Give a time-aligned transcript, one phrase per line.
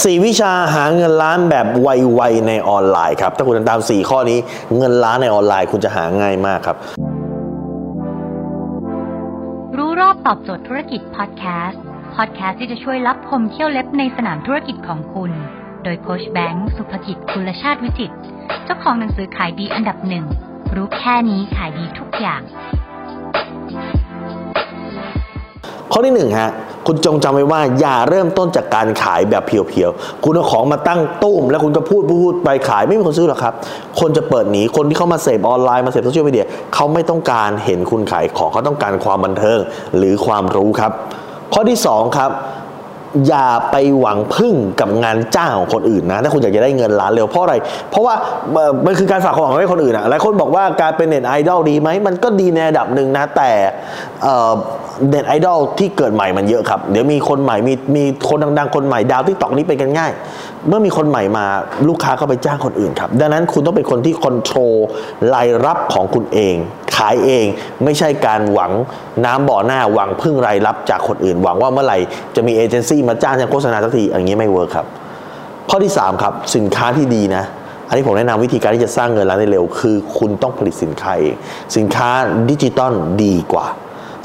[0.00, 4.38] 4 วิชาหาเงินล้านแบบไวๆในออนไลน์ครับถ้าคุณทำตาม 4 ข้อนี้
[4.76, 6.76] เงินล้านในออนไลน์คุณจะหาง่ายมากครับ
[9.76, 11.82] รู้รอบตอบโจทย์ธุรกิจพอดแคสต์
[12.16, 15.30] พอดแคสต์ที่จะช่วยรับพมเที่ยวเล็บในสนามธุรกิจของคุณ
[15.84, 18.12] โดยโคชแบงค์สุภกิจคุณชาติวิจิต
[18.64, 20.24] เจ้าของหนังสือขายดีอันดับหนึ่ง
[20.74, 22.42] รู้แค่นี้ขายดีทุกอย่าง
[25.92, 26.50] ข้อที่หนึ่งฮะ
[26.86, 33.54] คุณจงจำไว้ว่าอย่าเริ่มต้นจากการขายแบบเพียวๆ คุณเอาของมาตั้งตู้มแล้วคุณก็พูดพูดไปขายไม่มีคนซื้อหรอกครับ
[34.00, 39.58] คนจะเปิดหนีคนที่เข้ามาเสพออนไลน์มาเสพโซเชียลมีเดียเขาไม่ต้องการเห็นคุณขายของเขาต้องการความบันเทิง
[39.96, 40.92] หรือความรู้ครับ
[41.54, 42.30] ข้อที่สองครับ
[43.28, 47.54] อย่าไปหวังพึ่งกับงานจ้างของคนอื่นนะถ้าคุณอยากจะได้เงินล้านเร็วเพราะอะไร
[47.90, 48.14] เพราะว่า
[48.86, 53.50] มันคือการฝากความหวังไว้ให้คนอื่นอะหลายคนบอกว่าการเป็นเน็ตไอดอลดีไหมมันก็ดีในระดับหนึ่งนะ แต่
[54.22, 60.12] เอ่อเน็ตไอดอลที่เกิดใหม่มันเยอะครับ เดี๋ยวมีคนใหม่มีมีคนดังๆ คนใหม่ดาว TikTok นี้เป็นกันง่าย
[60.68, 61.44] เมื่อมีคนใหม่มา
[61.88, 64.74] ลูกค้าก็ไปจ้างคนอื่นครับ ดังนั้นคุณต้องเป็นคนที่ control
[65.34, 67.46] รายรับของคุณเองายเอง
[67.84, 68.72] ไม่ใช่การหวัง
[69.24, 71.98] น้ำบ่อหน้าหวังพึ่งรายรับจากคนอื่น หวังว่าเมื่อไหร่
[72.36, 74.86] จะมีเอเจนซี่มาจ้างจะโฆษณาสักทีอย่างนี้ไม่ work ครับ
[75.70, 77.44] ข้อที่ 3 ครับสินค้าที่ดีนะ
[77.88, 81.34] อันนี้ผมแนะนำวิธีการที่จะสร้างเงินล้านได้เร็ว คือคุณต้องผลิตสินค้าเอง
[81.76, 82.08] สินค้า
[82.50, 82.92] ดิจิตอล
[83.24, 83.66] ดีกว่า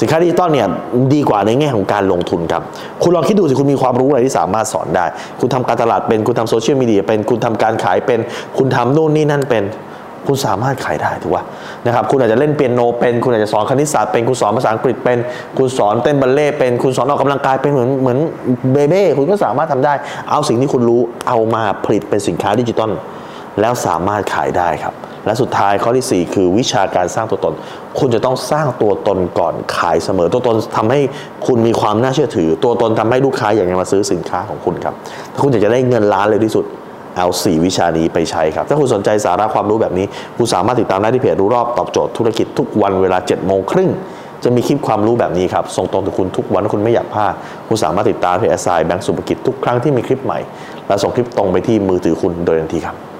[0.00, 0.68] สินค้าดิจิตอลเนี่ย
[1.14, 2.62] ดีกว่าในแง่ของการลงทุนครับ
[3.02, 5.06] คุณลองคิดดูสิคุณมีความรู้อะไรที่สามารถสอนได้
[5.40, 8.20] คุณทำการตลาดเป็น คุณทำโซเชียลมีเดียเป็น คุณทำการขายเป็น
[8.58, 9.64] คุณทำนู่นนี่นั่นเป็น
[10.26, 11.44] คุณสามารถขายได้ถูกป่ะ
[11.86, 15.18] นะครับคุณอาจจะเล่นเปียโนเป็น คุณอาจจะสอนคณิตศาสตร์เป็นคุณสอนภาษาอังกฤษเป็น
[15.58, 18.18] คุณสอนเต้นบัลเล่เป็นคุณสอนออกกำลังกายเป็นเหมือนเหมือน
[18.72, 19.94] เบเบ้คุณก็สามารถทำได้
[20.30, 22.90] เอาสิ่งที่คุณรู้เอามาผลิตเป็นสินค้าดิจิตอล
[23.60, 24.94] แล้วสามารถขายได้ครับ
[25.26, 27.54] และสุดท้ายข้อที่ 4 คือวิชาการสร้างตัวตน
[27.98, 31.00] คุณจะต้องสร้างตัวตนก่อนขายเสมอ ตัวตนทำให้
[31.46, 34.94] คุณมีความน่าเชื่อถือ ตัวตนทำให้ลูกค้าอยากจะมาซื้อสินค้าของคุณครับ
[35.32, 36.64] ถ้าคุณอยากจะได้เงินล้านเร็วที่สุด
[37.16, 43.90] เอา 4 วิชานี้ไปใช้ครับ ถ้าคุณสนใจสาระความรู้แบบนี้ คุณสามารถติดตามได้ที่เพจรู้รอบตอบโจทย์ธุรกิจทุกวันเวลา7โมงครึ่ง
[44.44, 47.32] จะมีคลิปความรู้แบบนี้ครับ ส่งตรงถึงคุณทุกวันถ้าคุณไม่อยากพลาด
[47.68, 50.38] คุณสามารถติดตามเพจแอสไซแบงก์สุภกิจทุกครั้งที่มีคลิปใหม่
[50.88, 53.13] และส่งคลิปตรงไปที่มือถือคุณโดยทันทีครับ